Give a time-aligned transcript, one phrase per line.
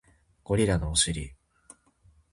[0.43, 1.33] ゴリラのお尻